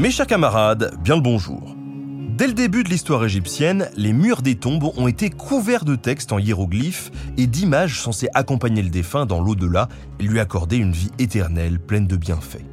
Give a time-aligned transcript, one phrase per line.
[0.00, 1.76] Mes chers camarades, bien le bonjour.
[2.30, 6.32] Dès le début de l'histoire égyptienne, les murs des tombes ont été couverts de textes
[6.32, 11.10] en hiéroglyphes et d'images censées accompagner le défunt dans l'au-delà et lui accorder une vie
[11.18, 12.64] éternelle pleine de bienfaits.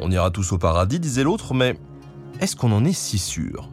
[0.00, 1.78] On ira tous au paradis, disait l'autre, mais
[2.40, 3.70] est-ce qu'on en est si sûr?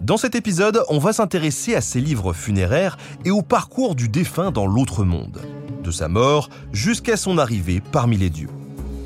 [0.00, 4.50] Dans cet épisode, on va s'intéresser à ces livres funéraires et au parcours du défunt
[4.50, 5.40] dans l'autre monde,
[5.84, 8.50] de sa mort jusqu'à son arrivée parmi les dieux.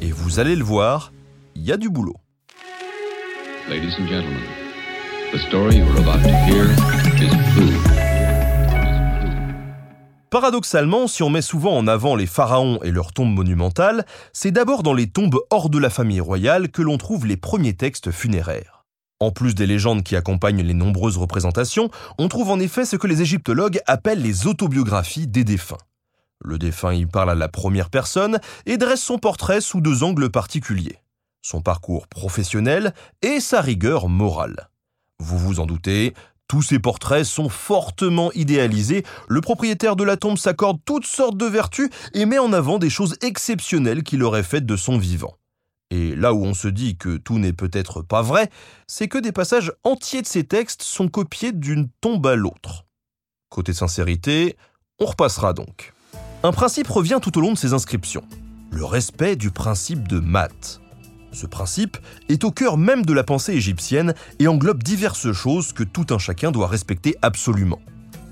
[0.01, 1.12] Et vous allez le voir,
[1.55, 2.17] il y a du boulot.
[10.30, 14.83] Paradoxalement, si on met souvent en avant les pharaons et leurs tombes monumentales, c'est d'abord
[14.83, 18.84] dans les tombes hors de la famille royale que l'on trouve les premiers textes funéraires.
[19.20, 23.06] En plus des légendes qui accompagnent les nombreuses représentations, on trouve en effet ce que
[23.06, 25.78] les égyptologues appellent les autobiographies des défunts.
[26.44, 30.30] Le défunt y parle à la première personne et dresse son portrait sous deux angles
[30.30, 31.02] particuliers
[31.43, 34.71] son parcours professionnel et sa rigueur morale.
[35.19, 36.15] Vous vous en doutez,
[36.48, 41.47] tous ces portraits sont fortement idéalisés, le propriétaire de la tombe s'accorde toutes sortes de
[41.47, 45.39] vertus et met en avant des choses exceptionnelles qu'il aurait faites de son vivant.
[45.91, 48.51] Et là où on se dit que tout n'est peut-être pas vrai,
[48.87, 52.85] c'est que des passages entiers de ces textes sont copiés d'une tombe à l'autre.
[53.48, 54.59] Côté sincérité,
[54.98, 55.95] on repassera donc.
[56.43, 58.25] Un principe revient tout au long de ces inscriptions,
[58.70, 60.81] le respect du principe de maths.
[61.33, 61.97] Ce principe
[62.28, 66.19] est au cœur même de la pensée égyptienne et englobe diverses choses que tout un
[66.19, 67.80] chacun doit respecter absolument.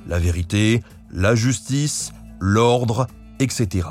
[0.07, 3.07] La vérité, la justice, l'ordre,
[3.39, 3.89] etc.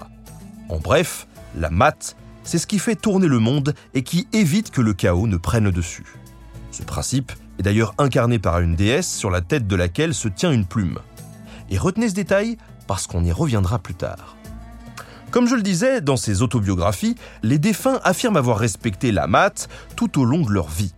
[0.70, 4.82] En bref, la maths, c'est ce qui fait tourner le monde et qui évite que
[4.82, 6.06] le chaos ne prenne le dessus.
[6.72, 10.52] Ce principe est d'ailleurs incarné par une déesse sur la tête de laquelle se tient
[10.52, 11.00] une plume.
[11.70, 12.58] Et retenez ce détail
[12.88, 14.36] parce qu'on y reviendra plus tard.
[15.32, 20.20] Comme je le disais, dans ses autobiographies, les défunts affirment avoir respecté la maths tout
[20.20, 20.94] au long de leur vie.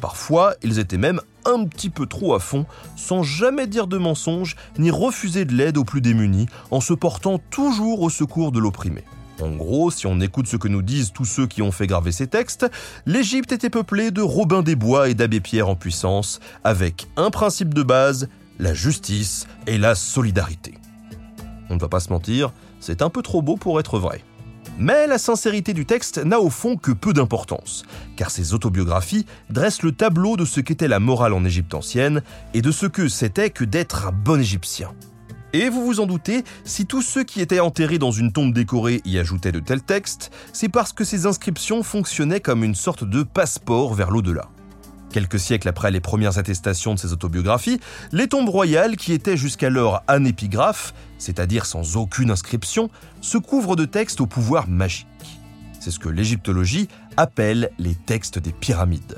[0.00, 2.66] Parfois, ils étaient même un petit peu trop à fond,
[2.96, 7.38] sans jamais dire de mensonges, ni refuser de l'aide aux plus démunis, en se portant
[7.38, 9.04] toujours au secours de l'opprimé.
[9.40, 12.10] En gros, si on écoute ce que nous disent tous ceux qui ont fait graver
[12.10, 12.66] ces textes,
[13.04, 17.72] l'Égypte était peuplée de Robin des Bois et d'Abbé Pierre en puissance, avec un principe
[17.72, 20.74] de base, la justice et la solidarité.
[21.68, 22.52] On ne va pas se mentir,
[22.86, 24.22] c'est un peu trop beau pour être vrai.
[24.78, 29.82] Mais la sincérité du texte n'a au fond que peu d'importance, car ces autobiographies dressent
[29.82, 32.22] le tableau de ce qu'était la morale en Égypte ancienne
[32.54, 34.92] et de ce que c'était que d'être un bon Égyptien.
[35.52, 39.00] Et vous vous en doutez, si tous ceux qui étaient enterrés dans une tombe décorée
[39.04, 43.24] y ajoutaient de tels textes, c'est parce que ces inscriptions fonctionnaient comme une sorte de
[43.24, 44.48] passeport vers l'au-delà.
[45.16, 47.80] Quelques siècles après les premières attestations de ces autobiographies,
[48.12, 52.90] les tombes royales, qui étaient jusqu'alors anépigraphes, c'est-à-dire sans aucune inscription,
[53.22, 55.06] se couvrent de textes au pouvoir magique.
[55.80, 59.16] C'est ce que l'égyptologie appelle les textes des pyramides.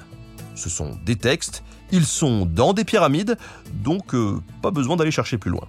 [0.54, 3.36] Ce sont des textes, ils sont dans des pyramides,
[3.82, 5.66] donc euh, pas besoin d'aller chercher plus loin.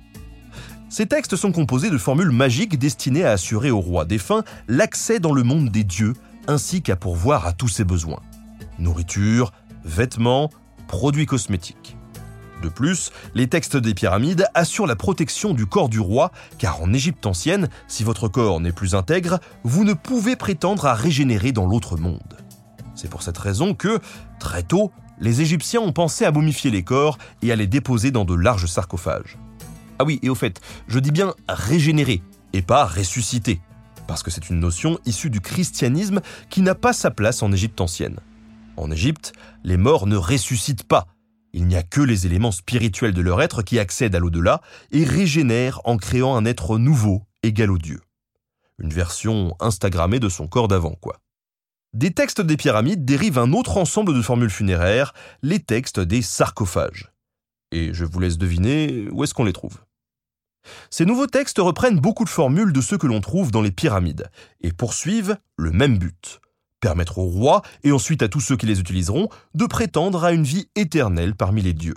[0.89, 5.33] Ces textes sont composés de formules magiques destinées à assurer au roi défunt l'accès dans
[5.33, 6.13] le monde des dieux,
[6.47, 8.21] ainsi qu'à pourvoir à tous ses besoins.
[8.77, 9.51] Nourriture,
[9.89, 10.49] vêtements,
[10.87, 11.97] produits cosmétiques.
[12.61, 16.93] De plus, les textes des pyramides assurent la protection du corps du roi, car en
[16.93, 21.65] Égypte ancienne, si votre corps n'est plus intègre, vous ne pouvez prétendre à régénérer dans
[21.65, 22.37] l'autre monde.
[22.95, 23.99] C'est pour cette raison que,
[24.39, 28.25] très tôt, les Égyptiens ont pensé à momifier les corps et à les déposer dans
[28.25, 29.37] de larges sarcophages.
[29.99, 33.61] Ah oui, et au fait, je dis bien régénérer, et pas ressusciter,
[34.07, 37.79] parce que c'est une notion issue du christianisme qui n'a pas sa place en Égypte
[37.79, 38.19] ancienne.
[38.79, 39.33] En Égypte,
[39.65, 41.05] les morts ne ressuscitent pas.
[41.51, 44.61] Il n'y a que les éléments spirituels de leur être qui accèdent à l'au-delà
[44.91, 47.99] et régénèrent en créant un être nouveau, égal au Dieu.
[48.77, 51.19] Une version Instagrammée de son corps d'avant, quoi.
[51.93, 57.11] Des textes des pyramides dérivent un autre ensemble de formules funéraires, les textes des sarcophages.
[57.73, 59.83] Et je vous laisse deviner où est-ce qu'on les trouve.
[60.89, 64.29] Ces nouveaux textes reprennent beaucoup de formules de ceux que l'on trouve dans les pyramides
[64.61, 66.39] et poursuivent le même but
[66.79, 70.43] permettre aux rois et ensuite à tous ceux qui les utiliseront de prétendre à une
[70.43, 71.95] vie éternelle parmi les dieux.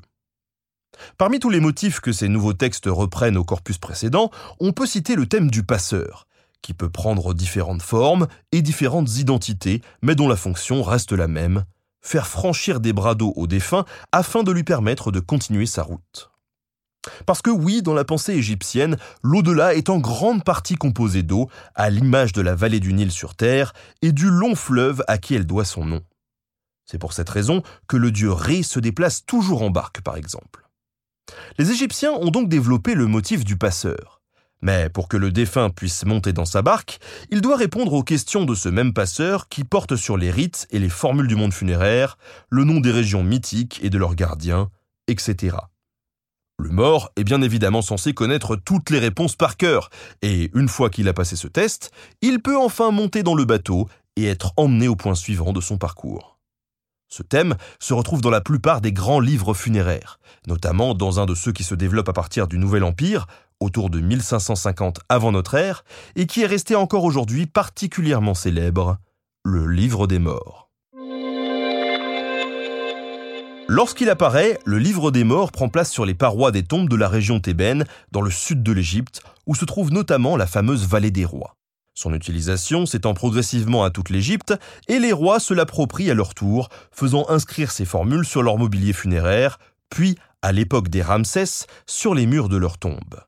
[1.19, 4.31] Parmi tous les motifs que ces nouveaux textes reprennent au corpus précédent,
[4.61, 6.27] on peut citer le thème du passeur,
[6.61, 11.65] qui peut prendre différentes formes et différentes identités, mais dont la fonction reste la même,
[12.01, 16.32] faire franchir des bras d'eau au défunt afin de lui permettre de continuer sa route.
[17.27, 21.91] Parce que oui, dans la pensée égyptienne, l'au-delà est en grande partie composé d'eau, à
[21.91, 23.73] l'image de la vallée du Nil sur Terre
[24.03, 26.03] et du long fleuve à qui elle doit son nom.
[26.85, 30.69] C'est pour cette raison que le dieu Ré se déplace toujours en barque, par exemple.
[31.59, 34.21] Les Égyptiens ont donc développé le motif du passeur.
[34.61, 37.01] Mais pour que le défunt puisse monter dans sa barque,
[37.31, 40.79] il doit répondre aux questions de ce même passeur qui porte sur les rites et
[40.79, 42.17] les formules du monde funéraire,
[42.49, 44.71] le nom des régions mythiques et de leurs gardiens,
[45.09, 45.57] etc.
[46.63, 49.91] Le mort est bien évidemment censé connaître toutes les réponses par cœur,
[50.23, 53.89] et une fois qu'il a passé ce test, il peut enfin monter dans le bateau
[54.15, 56.39] et être emmené au point suivant de son parcours.
[57.09, 61.35] Ce thème se retrouve dans la plupart des grands livres funéraires, notamment dans un de
[61.35, 63.27] ceux qui se développent à partir du Nouvel Empire,
[63.59, 65.83] autour de 1550 avant notre ère,
[66.15, 68.99] et qui est resté encore aujourd'hui particulièrement célèbre,
[69.45, 70.72] le Livre des Morts.
[73.75, 77.09] Lorsqu'il apparaît, le livre des morts prend place sur les parois des tombes de la
[77.09, 81.25] région thébaine, dans le sud de l'Égypte, où se trouve notamment la fameuse vallée des
[81.25, 81.57] rois.
[81.95, 84.53] Son utilisation s'étend progressivement à toute l'Égypte,
[84.89, 88.93] et les rois se l'approprient à leur tour, faisant inscrire ces formules sur leur mobilier
[88.93, 89.59] funéraire,
[89.89, 93.21] puis, à l'époque des Ramsès, sur les murs de leurs tombes.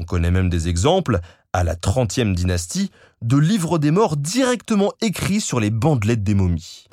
[0.00, 1.20] On connaît même des exemples,
[1.52, 2.90] à la 30e dynastie,
[3.22, 6.88] de livres des morts directement écrits sur les bandelettes des momies.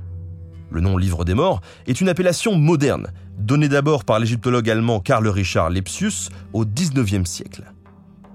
[0.71, 3.07] Le nom Livre des Morts est une appellation moderne,
[3.38, 7.65] donnée d'abord par l'égyptologue allemand Karl Richard Lepsius au XIXe siècle.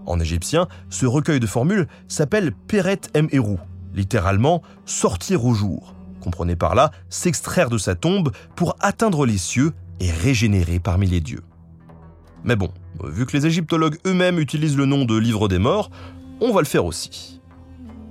[0.04, 3.28] En égyptien, ce recueil de formules s'appelle Peret M.
[3.32, 3.56] Eru,
[3.94, 5.94] littéralement sortir au jour.
[6.20, 11.22] Comprenez par là s'extraire de sa tombe pour atteindre les cieux et régénérer parmi les
[11.22, 11.42] dieux.
[12.44, 12.68] Mais bon,
[13.02, 15.90] vu que les égyptologues eux-mêmes utilisent le nom de Livre des Morts,
[16.42, 17.40] on va le faire aussi.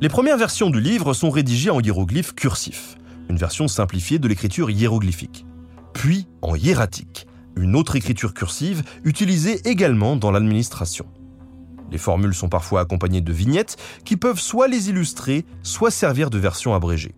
[0.02, 2.98] Les premières versions du livre sont rédigées en hiéroglyphes cursifs
[3.30, 5.46] une version simplifiée de l'écriture hiéroglyphique.
[5.94, 11.06] Puis en hiératique, une autre écriture cursive utilisée également dans l'administration.
[11.92, 16.38] Les formules sont parfois accompagnées de vignettes qui peuvent soit les illustrer, soit servir de
[16.38, 17.16] version abrégée.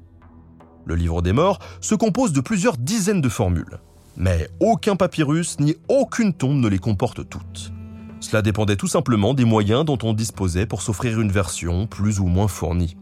[0.86, 3.80] Le livre des morts se compose de plusieurs dizaines de formules,
[4.16, 7.72] mais aucun papyrus ni aucune tombe ne les comporte toutes.
[8.20, 12.26] Cela dépendait tout simplement des moyens dont on disposait pour s'offrir une version plus ou
[12.26, 12.98] moins fournie.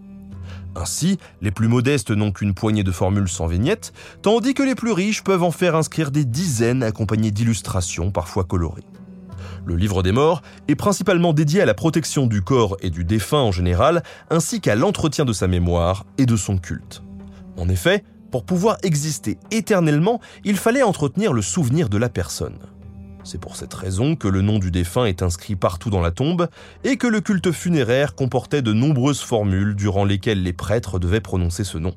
[0.76, 4.92] Ainsi, les plus modestes n'ont qu'une poignée de formules sans vignette, tandis que les plus
[4.92, 8.84] riches peuvent en faire inscrire des dizaines accompagnées d'illustrations parfois colorées.
[9.66, 13.40] Le livre des morts est principalement dédié à la protection du corps et du défunt
[13.40, 17.02] en général, ainsi qu'à l'entretien de sa mémoire et de son culte.
[17.58, 22.60] En effet, pour pouvoir exister éternellement, il fallait entretenir le souvenir de la personne.
[23.26, 26.48] C'est pour cette raison que le nom du défunt est inscrit partout dans la tombe
[26.84, 31.64] et que le culte funéraire comportait de nombreuses formules durant lesquelles les prêtres devaient prononcer
[31.64, 31.96] ce nom.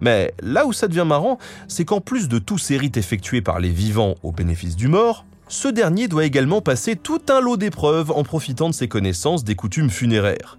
[0.00, 3.58] Mais là où ça devient marrant, c'est qu'en plus de tous ces rites effectués par
[3.58, 8.12] les vivants au bénéfice du mort, ce dernier doit également passer tout un lot d'épreuves
[8.12, 10.58] en profitant de ses connaissances des coutumes funéraires.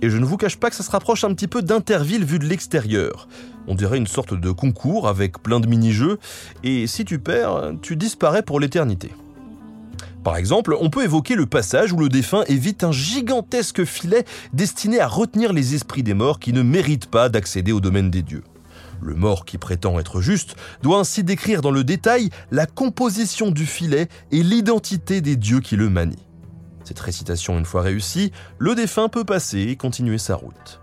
[0.00, 2.38] Et je ne vous cache pas que ça se rapproche un petit peu d'Interville vu
[2.38, 3.26] de l'extérieur.
[3.68, 6.18] On dirait une sorte de concours avec plein de mini-jeux,
[6.62, 9.10] et si tu perds, tu disparais pour l'éternité.
[10.26, 15.00] Par exemple, on peut évoquer le passage où le défunt évite un gigantesque filet destiné
[15.00, 18.42] à retenir les esprits des morts qui ne méritent pas d'accéder au domaine des dieux.
[19.00, 23.66] Le mort qui prétend être juste doit ainsi décrire dans le détail la composition du
[23.66, 26.16] filet et l'identité des dieux qui le manient.
[26.82, 30.80] Cette récitation une fois réussie, le défunt peut passer et continuer sa route.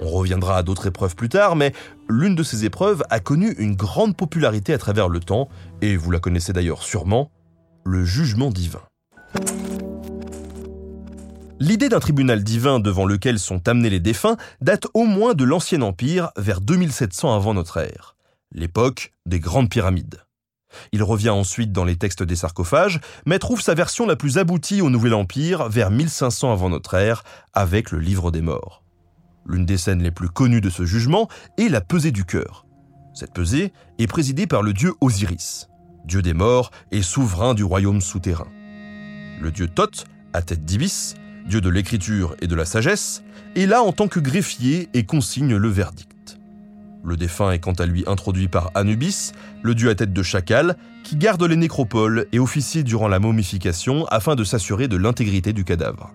[0.00, 1.72] On reviendra à d'autres épreuves plus tard, mais
[2.08, 5.48] l'une de ces épreuves a connu une grande popularité à travers le temps,
[5.82, 7.30] et vous la connaissez d'ailleurs sûrement,
[7.84, 8.82] le jugement divin.
[11.58, 15.82] L'idée d'un tribunal divin devant lequel sont amenés les défunts date au moins de l'Ancien
[15.82, 18.16] Empire, vers 2700 avant notre ère,
[18.52, 20.22] l'époque des grandes pyramides.
[20.92, 24.80] Il revient ensuite dans les textes des sarcophages, mais trouve sa version la plus aboutie
[24.80, 28.82] au Nouvel Empire vers 1500 avant notre ère, avec le Livre des Morts.
[29.50, 31.28] L'une des scènes les plus connues de ce jugement
[31.58, 32.66] est la pesée du cœur.
[33.12, 35.68] Cette pesée est présidée par le dieu Osiris,
[36.04, 38.46] dieu des morts et souverain du royaume souterrain.
[39.40, 41.16] Le dieu Thoth, à tête d'ibis,
[41.48, 43.24] dieu de l'écriture et de la sagesse,
[43.56, 46.38] est là en tant que greffier et consigne le verdict.
[47.02, 49.32] Le défunt est quant à lui introduit par Anubis,
[49.64, 54.06] le dieu à tête de chacal, qui garde les nécropoles et officie durant la momification
[54.06, 56.14] afin de s'assurer de l'intégrité du cadavre.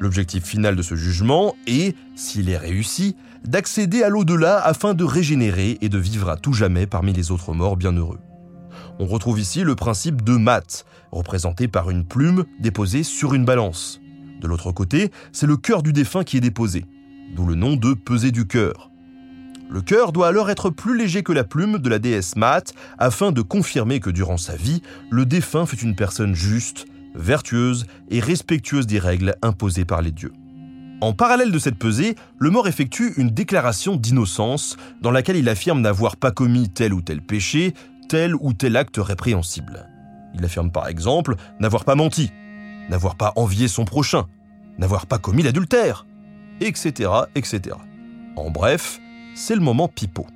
[0.00, 5.78] L'objectif final de ce jugement est, s'il est réussi, d'accéder à l'au-delà afin de régénérer
[5.80, 8.20] et de vivre à tout jamais parmi les autres morts bienheureux.
[9.00, 14.00] On retrouve ici le principe de mat, représenté par une plume déposée sur une balance.
[14.40, 16.84] De l'autre côté, c'est le cœur du défunt qui est déposé,
[17.34, 18.90] d'où le nom de peser du cœur.
[19.70, 23.32] Le cœur doit alors être plus léger que la plume de la déesse Maat afin
[23.32, 28.86] de confirmer que durant sa vie, le défunt fut une personne juste, vertueuse et respectueuse
[28.86, 30.32] des règles imposées par les dieux.
[31.00, 35.80] En parallèle de cette pesée, le mort effectue une déclaration d'innocence dans laquelle il affirme
[35.80, 37.72] n'avoir pas commis tel ou tel péché,
[38.08, 39.88] tel ou tel acte répréhensible.
[40.34, 42.32] Il affirme par exemple n'avoir pas menti,
[42.88, 44.26] n'avoir pas envié son prochain,
[44.78, 46.06] n'avoir pas commis l'adultère,
[46.60, 47.76] etc., etc.
[48.36, 49.00] En bref,
[49.36, 50.26] c'est le moment pipeau.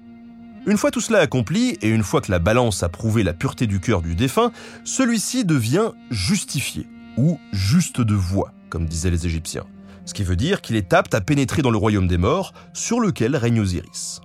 [0.64, 3.66] Une fois tout cela accompli, et une fois que la balance a prouvé la pureté
[3.66, 4.52] du cœur du défunt,
[4.84, 9.66] celui-ci devient justifié, ou juste de voix, comme disaient les Égyptiens.
[10.04, 13.00] Ce qui veut dire qu'il est apte à pénétrer dans le royaume des morts, sur
[13.00, 14.20] lequel règne Osiris.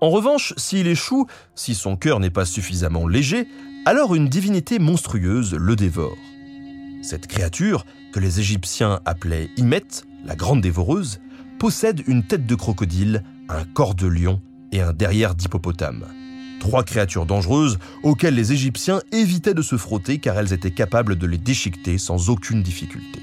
[0.00, 3.46] En revanche, s'il échoue, si son cœur n'est pas suffisamment léger,
[3.86, 6.16] alors une divinité monstrueuse le dévore.
[7.02, 9.84] Cette créature, que les Égyptiens appelaient Imet,
[10.24, 11.20] la grande dévoreuse,
[11.60, 14.42] possède une tête de crocodile, un corps de lion
[14.74, 16.04] et un derrière d'hippopotame.
[16.60, 21.26] Trois créatures dangereuses auxquelles les Égyptiens évitaient de se frotter car elles étaient capables de
[21.26, 23.20] les déchiqueter sans aucune difficulté.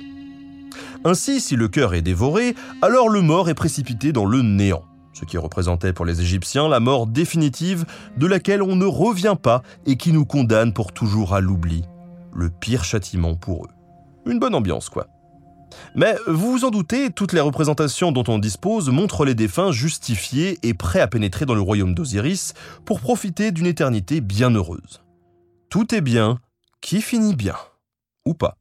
[1.04, 5.26] Ainsi, si le cœur est dévoré, alors le mort est précipité dans le néant, ce
[5.26, 7.86] qui représentait pour les Égyptiens la mort définitive
[8.18, 11.84] de laquelle on ne revient pas et qui nous condamne pour toujours à l'oubli,
[12.34, 13.70] le pire châtiment pour eux.
[14.26, 15.08] Une bonne ambiance, quoi.
[15.96, 20.58] Mais vous vous en doutez, toutes les représentations dont on dispose montrent les défunts justifiés
[20.64, 22.54] et prêts à pénétrer dans le royaume d'Osiris
[22.86, 25.02] pour profiter d'une éternité bien heureuse.
[25.70, 26.40] Tout est bien
[26.82, 27.56] qui finit bien.
[28.26, 28.56] Ou pas.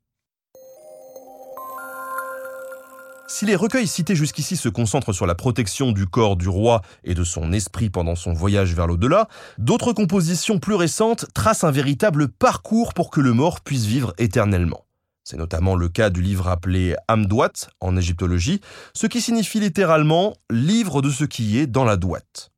[3.32, 7.14] Si les recueils cités jusqu'ici se concentrent sur la protection du corps du roi et
[7.14, 12.28] de son esprit pendant son voyage vers l'au-delà, d'autres compositions plus récentes tracent un véritable
[12.28, 14.84] parcours pour que le mort puisse vivre éternellement.
[15.30, 18.60] C'est notamment le cas du livre appelé Amdouat en égyptologie,
[18.94, 22.50] ce qui signifie littéralement livre de ce qui est dans la douate.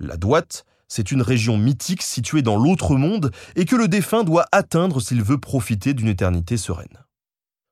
[0.00, 4.46] La douate, c'est une région mythique située dans l'autre monde et que le défunt doit
[4.50, 7.04] atteindre s'il veut profiter d'une éternité sereine.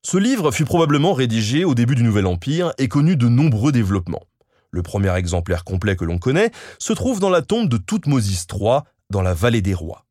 [0.06, 4.22] Ce livre fut probablement rédigé au début du Nouvel Empire et connu de nombreux développements.
[4.70, 8.82] Le premier exemplaire complet que l'on connaît se trouve dans la tombe de Toutmosis III,
[9.10, 10.06] dans la vallée des rois.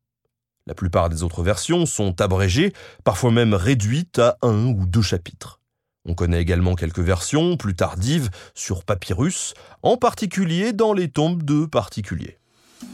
[0.66, 2.72] La plupart des autres versions sont abrégées,
[3.04, 5.60] parfois même réduites à un ou deux chapitres.
[6.06, 9.54] On connaît également quelques versions plus tardives sur papyrus,
[9.84, 12.38] en particulier dans les tombes de particuliers.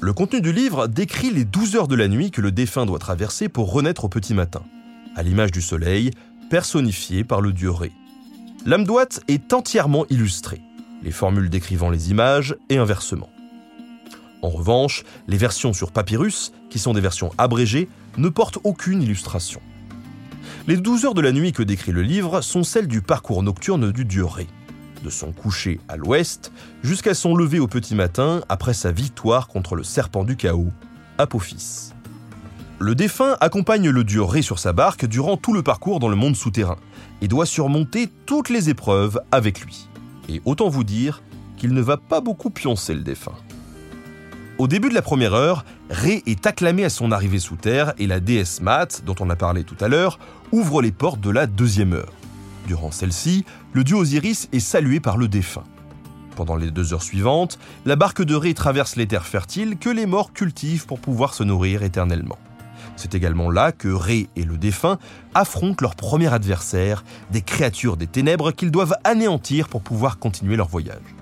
[0.02, 3.00] Le contenu du livre décrit les douze heures de la nuit que le défunt doit
[3.00, 4.64] traverser pour renaître au petit matin.
[5.16, 6.12] À l'image du soleil,
[6.50, 7.92] personnifié par le dieu Ré.
[8.66, 10.62] L'Amdouat est entièrement illustré,
[11.04, 13.30] les formules décrivant les images et inversement.
[14.42, 19.62] En revanche, les versions sur papyrus, qui sont des versions abrégées, ne portent aucune illustration.
[20.68, 23.92] Les douze heures de la nuit que décrit le livre sont celles du parcours nocturne
[23.92, 24.48] du dieu Ré,
[25.04, 26.52] de son coucher à l'ouest
[26.84, 30.72] jusqu'à son lever au petit matin après sa victoire contre le serpent du chaos,
[31.18, 31.92] Apophis.
[32.78, 36.16] Le défunt accompagne le dieu Ré sur sa barque durant tout le parcours dans le
[36.16, 36.78] monde souterrain
[37.22, 39.90] et doit surmonter toutes les épreuves avec lui.
[40.30, 41.22] Et autant vous dire
[41.58, 43.36] qu'il ne va pas beaucoup pioncer le défunt.
[44.60, 48.08] Au début de la première heure, Ré est acclamé à son arrivée sous terre et
[48.08, 50.20] la déesse Mat, dont on a parlé tout à l'heure,
[50.52, 52.12] ouvre les portes de la deuxième heure.
[52.68, 55.64] Durant celle-ci, le dieu Osiris est salué par le défunt.
[56.36, 60.06] Pendant les deux heures suivantes, la barque de Ré traverse les terres fertiles que les
[60.06, 62.38] morts cultivent pour pouvoir se nourrir éternellement.
[62.98, 65.00] C'est également là que Ré et le défunt
[65.36, 70.68] affrontent leur premier adversaire, des créatures des ténèbres qu'ils doivent anéantir pour pouvoir continuer leur
[70.68, 71.16] voyage.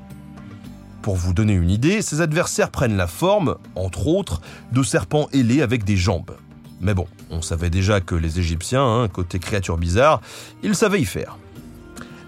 [1.01, 5.61] Pour vous donner une idée, ces adversaires prennent la forme, entre autres, de serpents ailés
[5.61, 6.35] avec des jambes.
[6.81, 10.21] Mais bon, on savait déjà que les Égyptiens, hein, côté créatures bizarres,
[10.63, 11.37] ils savaient y faire.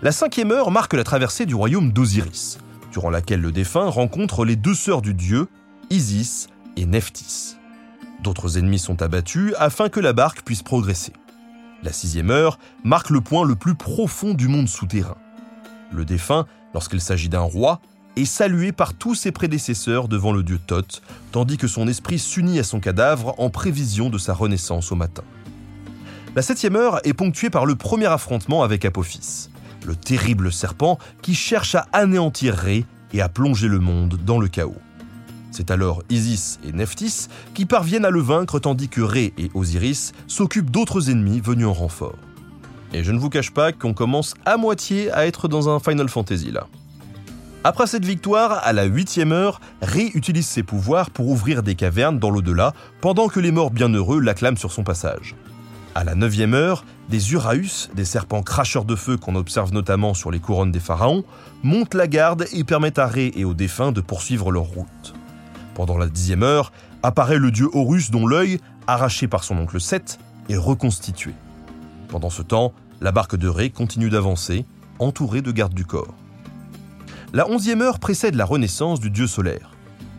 [0.02, 2.58] La cinquième heure marque la traversée du royaume d'Osiris,
[2.92, 5.48] durant laquelle le défunt rencontre les deux sœurs du dieu,
[5.90, 6.48] Isis
[6.78, 7.58] et Nephthys.
[8.24, 11.14] D'autres ennemis sont abattus afin que la barque puisse progresser.
[11.84, 15.18] La sixième heure marque le point le plus profond du monde souterrain.
[15.92, 17.80] Le défunt, lorsqu'il s'agit d'un roi,
[18.20, 22.60] est salué par tous ses prédécesseurs devant le dieu Thoth, tandis que son esprit s'unit
[22.60, 25.24] à son cadavre en prévision de sa renaissance au matin.
[26.36, 29.50] La septième heure est ponctuée par le premier affrontement avec Apophis,
[29.86, 34.48] le terrible serpent qui cherche à anéantir Ré et à plonger le monde dans le
[34.48, 34.76] chaos.
[35.52, 40.12] C'est alors Isis et Nephthys qui parviennent à le vaincre tandis que Ré et Osiris
[40.28, 42.18] s'occupent d'autres ennemis venus en renfort.
[42.94, 46.10] Et je ne vous cache pas qu'on commence à moitié à être dans un Final
[46.10, 46.68] Fantasy là.
[47.66, 52.18] Après cette victoire, à la huitième heure, Ré utilise ses pouvoirs pour ouvrir des cavernes
[52.18, 55.36] dans l'au-delà, pendant que les morts bienheureux l'acclament sur son passage.
[55.94, 60.32] À la neuvième heure, des Uraeus, des serpents cracheurs de feu qu'on observe notamment sur
[60.32, 61.26] les couronnes des pharaons,
[61.62, 65.14] montent la garde et permettent à Ré et aux défunts de poursuivre leur route.
[65.74, 66.72] Pendant la dixième heure,
[67.04, 71.34] apparaît le dieu Horus dont l'œil, arraché par son oncle Seth, est reconstitué.
[72.08, 74.66] Pendant ce temps, la barque de Ré continue d'avancer,
[75.00, 76.16] entourée de gardes du corps.
[77.32, 79.70] La onzième heure précède la renaissance du dieu solaire.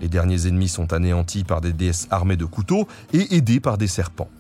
[0.00, 3.88] Les derniers ennemis sont anéantis par des déesses armées de couteaux et aidés par des
[3.88, 4.30] serpents.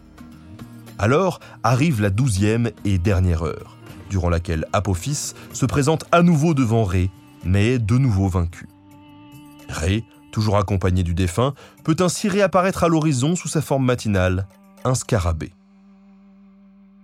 [0.96, 3.76] Alors arrive la douzième et dernière heure,
[4.08, 7.10] durant laquelle Apophis se présente à nouveau devant Ré,
[7.44, 8.68] mais de nouveau vaincu.
[9.68, 14.46] Ré, toujours accompagné du défunt, peut ainsi réapparaître à l'horizon sous sa forme matinale,
[14.84, 15.52] un scarabée.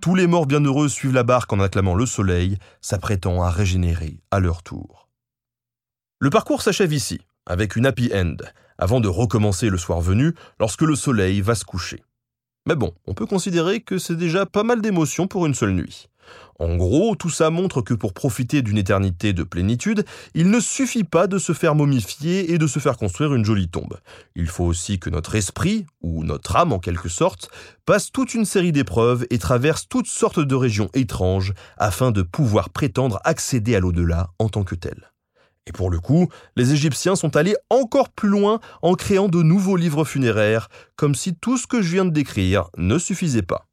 [0.00, 4.38] Tous les morts bienheureux suivent la barque en acclamant le soleil, s'apprêtant à régénérer à
[4.38, 5.05] leur tour.
[6.18, 8.36] Le parcours s'achève ici, avec une happy end,
[8.78, 12.02] avant de recommencer le soir venu, lorsque le soleil va se coucher.
[12.66, 16.08] Mais bon, on peut considérer que c'est déjà pas mal d'émotions pour une seule nuit.
[16.58, 21.04] En gros, tout ça montre que pour profiter d'une éternité de plénitude, il ne suffit
[21.04, 23.98] pas de se faire momifier et de se faire construire une jolie tombe.
[24.34, 27.50] Il faut aussi que notre esprit, ou notre âme en quelque sorte,
[27.84, 32.70] passe toute une série d'épreuves et traverse toutes sortes de régions étranges afin de pouvoir
[32.70, 35.12] prétendre accéder à l'au-delà en tant que tel.
[35.66, 39.76] Et pour le coup, les Égyptiens sont allés encore plus loin en créant de nouveaux
[39.76, 43.66] livres funéraires, comme si tout ce que je viens de décrire ne suffisait pas.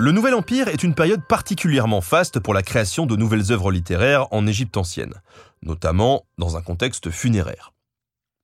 [0.00, 4.32] Le Nouvel Empire est une période particulièrement faste pour la création de nouvelles œuvres littéraires
[4.32, 5.14] en Égypte ancienne,
[5.62, 7.72] notamment dans un contexte funéraire.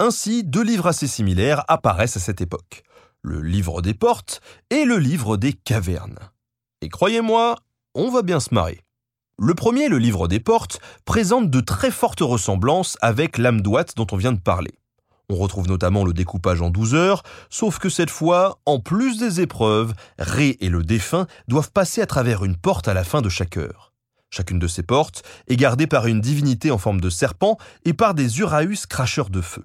[0.00, 2.82] Ainsi, deux livres assez similaires apparaissent à cette époque,
[3.22, 4.40] le livre des portes
[4.70, 6.18] et le livre des cavernes.
[6.80, 7.56] Et croyez-moi,
[7.94, 8.83] on va bien se marrer.
[9.38, 14.16] Le premier, le livre des portes, présente de très fortes ressemblances avec l'âme-douate dont on
[14.16, 14.70] vient de parler.
[15.28, 19.40] On retrouve notamment le découpage en 12 heures, sauf que cette fois, en plus des
[19.40, 23.28] épreuves, Ré et le défunt doivent passer à travers une porte à la fin de
[23.28, 23.92] chaque heure.
[24.30, 28.14] Chacune de ces portes est gardée par une divinité en forme de serpent et par
[28.14, 29.64] des Uraeus cracheurs de feu.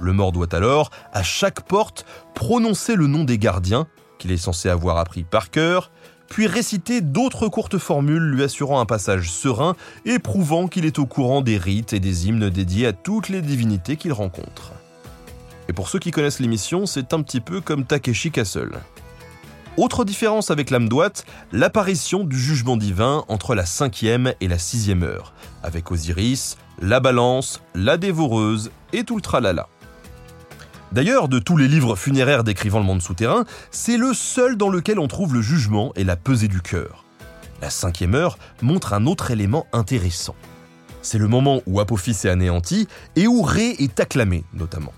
[0.00, 3.86] Le mort doit alors, à chaque porte, prononcer le nom des gardiens,
[4.18, 5.90] qu'il est censé avoir appris par cœur,
[6.28, 11.06] puis réciter d'autres courtes formules lui assurant un passage serein et prouvant qu'il est au
[11.06, 14.72] courant des rites et des hymnes dédiés à toutes les divinités qu'il rencontre.
[15.68, 18.78] Et pour ceux qui connaissent l'émission, c'est un petit peu comme Takeshi Castle.
[19.76, 25.04] Autre différence avec l'âme droite, l'apparition du jugement divin entre la cinquième et la sixième
[25.04, 29.68] heure, avec Osiris, la balance, la dévoreuse et tout le.
[30.92, 34.98] D'ailleurs, de tous les livres funéraires décrivant le monde souterrain, c'est le seul dans lequel
[34.98, 37.04] on trouve le jugement et la pesée du cœur.
[37.60, 40.34] La cinquième heure montre un autre élément intéressant.
[41.02, 44.92] C'est le moment où Apophis est anéanti et où Ré est acclamé, notamment.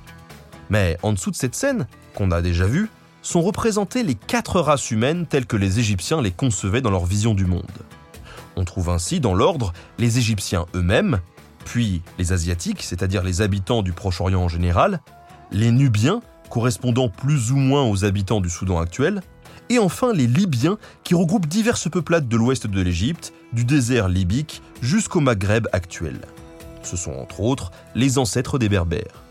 [0.68, 2.88] Mais en dessous de cette scène, qu'on a déjà vue,
[3.22, 7.34] sont représentées les quatre races humaines telles que les Égyptiens les concevaient dans leur vision
[7.34, 7.64] du monde.
[8.56, 11.20] On trouve ainsi dans l'ordre les Égyptiens eux-mêmes,
[11.64, 15.00] puis les Asiatiques, c'est-à-dire les habitants du Proche-Orient en général,
[15.52, 19.22] les Nubiens, correspondant plus ou moins aux habitants du Soudan actuel,
[19.68, 24.62] et enfin les Libyens, qui regroupent diverses peuplades de l'ouest de l'Égypte, du désert libyque
[24.82, 26.20] jusqu'au Maghreb actuel.
[26.82, 29.22] Ce sont entre autres les ancêtres des Berbères.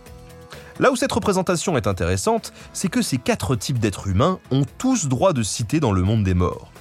[0.80, 5.08] Là où cette représentation est intéressante, c'est que ces quatre types d'êtres humains ont tous
[5.08, 6.72] droit de citer dans le monde des morts.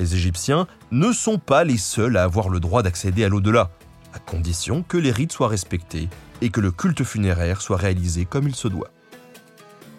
[0.00, 3.70] Les Égyptiens ne sont pas les seuls à avoir le droit d'accéder à l'au-delà,
[4.16, 6.08] à condition que les rites soient respectés
[6.40, 8.90] et que le culte funéraire soit réalisé comme il se doit.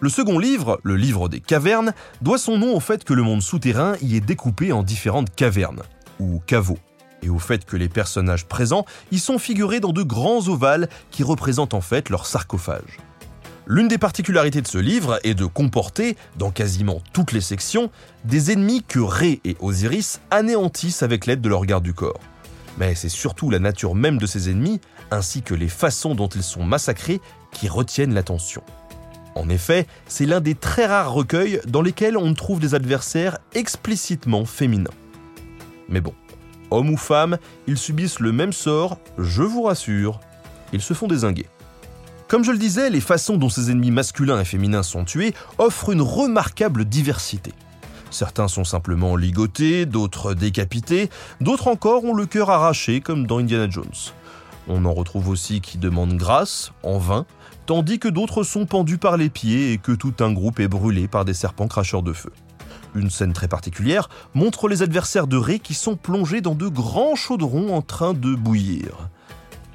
[0.00, 3.42] Le second livre, le livre des cavernes, doit son nom au fait que le monde
[3.42, 5.82] souterrain y est découpé en différentes cavernes,
[6.20, 6.78] ou caveaux,
[7.22, 11.22] et au fait que les personnages présents y sont figurés dans de grands ovales qui
[11.22, 12.98] représentent en fait leur sarcophage.
[13.66, 17.90] L'une des particularités de ce livre est de comporter, dans quasiment toutes les sections,
[18.24, 22.20] des ennemis que Ré et Osiris anéantissent avec l'aide de leur garde du corps
[22.78, 26.42] mais c'est surtout la nature même de ces ennemis, ainsi que les façons dont ils
[26.42, 27.20] sont massacrés,
[27.52, 28.62] qui retiennent l'attention.
[29.34, 34.44] En effet, c'est l'un des très rares recueils dans lesquels on trouve des adversaires explicitement
[34.44, 34.90] féminins.
[35.88, 36.14] Mais bon,
[36.70, 40.20] hommes ou femmes, ils subissent le même sort, je vous rassure,
[40.72, 41.46] ils se font désinguer.
[42.26, 45.90] Comme je le disais, les façons dont ces ennemis masculins et féminins sont tués offrent
[45.90, 47.52] une remarquable diversité.
[48.10, 53.68] Certains sont simplement ligotés, d'autres décapités, d'autres encore ont le cœur arraché comme dans Indiana
[53.68, 53.84] Jones.
[54.68, 57.26] On en retrouve aussi qui demandent grâce, en vain,
[57.66, 61.08] tandis que d'autres sont pendus par les pieds et que tout un groupe est brûlé
[61.08, 62.32] par des serpents cracheurs de feu.
[62.94, 67.14] Une scène très particulière montre les adversaires de Ré qui sont plongés dans de grands
[67.14, 69.08] chaudrons en train de bouillir.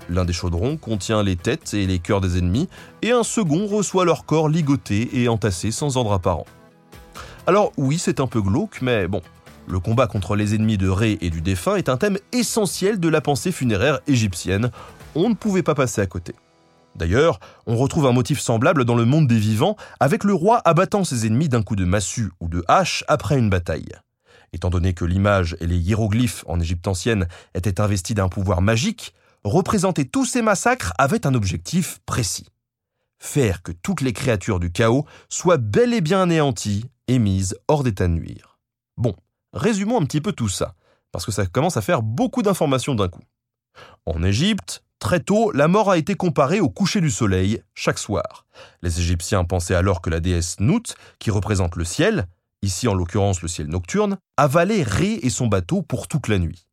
[0.10, 2.68] L'un des chaudrons contient les têtes et les cœurs des ennemis,
[3.02, 6.46] et un second reçoit leur corps ligoté et entassé sans ordre apparent.
[7.46, 9.22] Alors oui, c'est un peu glauque, mais bon,
[9.68, 13.10] le combat contre les ennemis de Ré et du défunt est un thème essentiel de
[13.10, 14.72] la pensée funéraire égyptienne.
[15.14, 16.34] On ne pouvait pas passer à côté.
[16.96, 21.04] D'ailleurs, on retrouve un motif semblable dans le monde des vivants, avec le roi abattant
[21.04, 23.92] ses ennemis d'un coup de massue ou de hache après une bataille.
[24.54, 29.14] Étant donné que l'image et les hiéroglyphes en Égypte ancienne étaient investis d'un pouvoir magique,
[29.44, 32.53] représenter tous ces massacres avait un objectif précis.
[33.24, 37.82] Faire que toutes les créatures du chaos soient bel et bien anéanties et mises hors
[37.82, 38.60] d'état de nuire.
[38.98, 39.16] Bon,
[39.54, 40.76] résumons un petit peu tout ça,
[41.14, 43.24] parce que ça commence à faire beaucoup d'informations d'un coup.
[44.06, 48.46] En Égypte, Très tôt, la mort a été comparée au coucher du soleil chaque soir.
[48.82, 52.28] Les Égyptiens pensaient alors que la déesse Nout, qui représente le ciel,
[52.62, 56.68] ici en l'occurrence le ciel nocturne, avalait Ré et son bateau pour toute la nuit.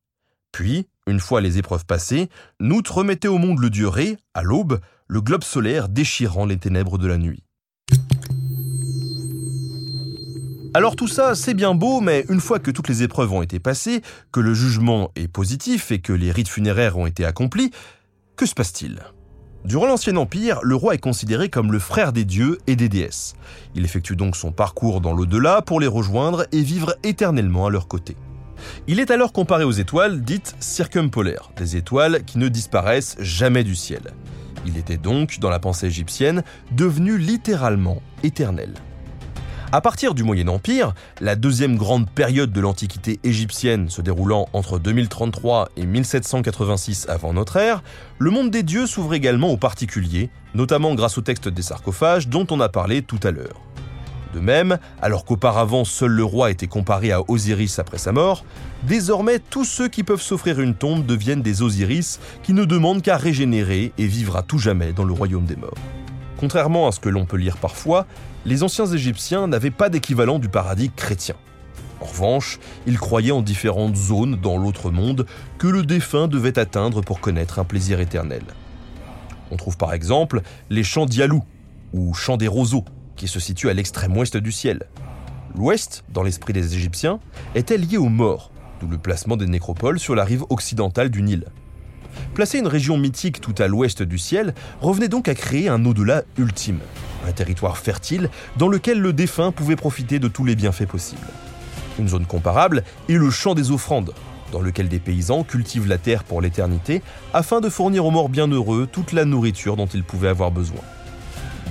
[0.52, 2.28] Puis, une fois les épreuves passées,
[2.60, 6.96] Nout remettait au monde le dieu Ré, à l'aube, le globe solaire déchirant les ténèbres
[6.96, 7.42] de la nuit.
[10.72, 13.58] Alors tout ça, c'est bien beau, mais une fois que toutes les épreuves ont été
[13.58, 17.72] passées, que le jugement est positif et que les rites funéraires ont été accomplis,
[18.36, 19.00] que se passe-t-il?
[19.64, 23.34] Durant l'Ancien Empire, le roi est considéré comme le frère des dieux et des déesses.
[23.74, 27.88] Il effectue donc son parcours dans l'au-delà pour les rejoindre et vivre éternellement à leur
[27.88, 28.16] côté.
[28.86, 33.74] Il est alors comparé aux étoiles dites circumpolaires, des étoiles qui ne disparaissent jamais du
[33.74, 34.02] ciel.
[34.66, 36.42] Il était donc, dans la pensée égyptienne,
[36.72, 38.74] devenu littéralement éternel.
[39.72, 44.80] À partir du Moyen Empire, la deuxième grande période de l'Antiquité égyptienne se déroulant entre
[44.80, 47.84] 2033 et 1786 avant notre ère,
[48.18, 52.48] le monde des dieux s'ouvre également aux particuliers, notamment grâce au texte des sarcophages dont
[52.50, 53.60] on a parlé tout à l'heure.
[54.34, 58.44] De même, alors qu'auparavant seul le roi était comparé à Osiris après sa mort,
[58.84, 63.16] désormais tous ceux qui peuvent s'offrir une tombe deviennent des Osiris qui ne demandent qu'à
[63.16, 65.74] régénérer et vivre à tout jamais dans le royaume des morts.
[66.38, 68.06] Contrairement à ce que l'on peut lire parfois,
[68.46, 71.34] les anciens Égyptiens n'avaient pas d'équivalent du paradis chrétien.
[72.00, 75.26] En revanche, ils croyaient en différentes zones dans l'autre monde
[75.58, 78.42] que le défunt devait atteindre pour connaître un plaisir éternel.
[79.50, 80.40] On trouve par exemple
[80.70, 81.42] les champs d'Yalou,
[81.92, 82.84] ou champs des roseaux,
[83.20, 84.86] qui se situent à l'extrême ouest du ciel.
[85.54, 87.20] L'ouest, dans l'esprit des Égyptiens,
[87.54, 91.44] était lié aux morts, d'où le placement des nécropoles sur la rive occidentale du Nil.
[92.32, 96.22] Placer une région mythique tout à l'ouest du ciel revenait donc à créer un au-delà
[96.38, 96.78] ultime,
[97.28, 101.28] un territoire fertile dans lequel le défunt pouvait profiter de tous les bienfaits possibles.
[101.98, 104.14] Une zone comparable est le champ des offrandes,
[104.50, 107.02] dans lequel des paysans cultivent la terre pour l'éternité
[107.34, 110.80] afin de fournir aux morts bienheureux toute la nourriture dont ils pouvaient avoir besoin.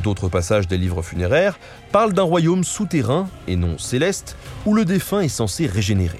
[0.03, 1.59] D'autres passages des livres funéraires
[1.91, 6.19] parlent d'un royaume souterrain et non céleste où le défunt est censé régénérer.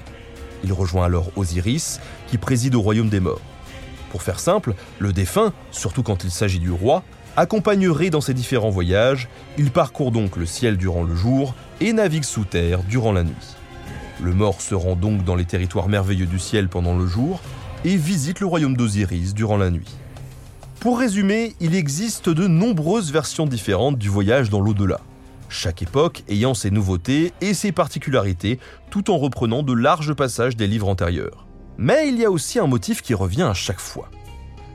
[0.64, 3.40] Il rejoint alors Osiris qui préside au royaume des morts.
[4.10, 7.02] Pour faire simple, le défunt, surtout quand il s'agit du roi,
[7.36, 12.24] accompagnerait dans ses différents voyages, il parcourt donc le ciel durant le jour et navigue
[12.24, 13.56] sous terre durant la nuit.
[14.20, 17.40] Le mort se rend donc dans les territoires merveilleux du ciel pendant le jour
[17.84, 19.99] et visite le royaume d'Osiris durant la nuit.
[20.80, 24.98] Pour résumer, il existe de nombreuses versions différentes du voyage dans l'au-delà,
[25.50, 30.66] chaque époque ayant ses nouveautés et ses particularités tout en reprenant de larges passages des
[30.66, 31.46] livres antérieurs.
[31.76, 34.08] Mais il y a aussi un motif qui revient à chaque fois.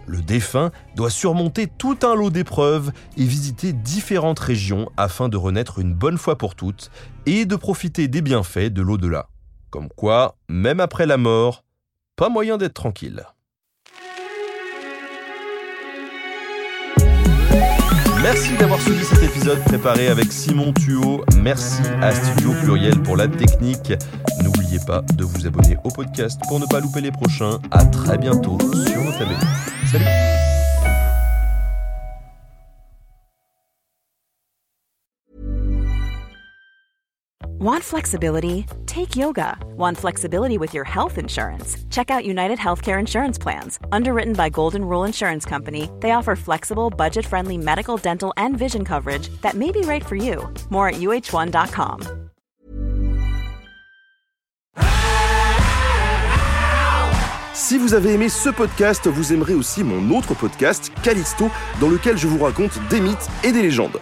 [0.05, 5.79] Le défunt doit surmonter tout un lot d'épreuves et visiter différentes régions afin de renaître
[5.79, 6.91] une bonne fois pour toutes
[7.25, 9.27] et de profiter des bienfaits de l'au-delà.
[9.71, 11.63] Comme quoi, même après la mort,
[12.15, 13.25] pas moyen d'être tranquille.
[18.25, 21.23] Merci d'avoir suivi cet épisode préparé avec Simon Thuot.
[21.43, 23.93] Merci à Studio Pluriel pour la technique.
[24.43, 27.59] N'oubliez pas de vous abonner au podcast pour ne pas louper les prochains.
[27.69, 29.19] À très bientôt sur notre
[29.91, 30.34] Salut
[37.57, 38.65] Want flexibility?
[38.85, 39.57] Take yoga.
[39.77, 41.77] Want flexibility with your health insurance?
[41.89, 43.79] Check out United Healthcare Insurance Plans.
[43.93, 48.83] Underwritten by Golden Rule Insurance Company, they offer flexible, budget friendly medical, dental, and vision
[48.83, 50.53] coverage that may be right for you.
[50.69, 52.01] More at uh1.com.
[57.53, 62.17] Si vous avez aimé ce podcast, vous aimerez aussi mon autre podcast, Callisto, dans lequel
[62.17, 64.01] je vous raconte des mythes et des légendes.